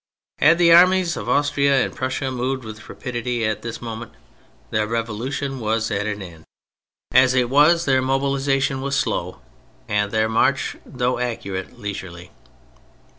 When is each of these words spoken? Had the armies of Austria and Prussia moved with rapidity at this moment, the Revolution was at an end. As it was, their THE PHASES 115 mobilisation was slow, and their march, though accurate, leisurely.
Had 0.39 0.57
the 0.57 0.73
armies 0.73 1.15
of 1.15 1.29
Austria 1.29 1.85
and 1.85 1.95
Prussia 1.95 2.31
moved 2.31 2.63
with 2.65 2.89
rapidity 2.89 3.45
at 3.45 3.61
this 3.61 3.83
moment, 3.83 4.13
the 4.71 4.87
Revolution 4.87 5.59
was 5.59 5.91
at 5.91 6.07
an 6.07 6.23
end. 6.23 6.43
As 7.11 7.35
it 7.35 7.51
was, 7.51 7.85
their 7.85 8.01
THE 8.01 8.07
PHASES 8.07 8.07
115 8.07 8.07
mobilisation 8.77 8.81
was 8.81 8.95
slow, 8.95 9.41
and 9.87 10.11
their 10.11 10.27
march, 10.27 10.75
though 10.87 11.19
accurate, 11.19 11.77
leisurely. 11.77 12.31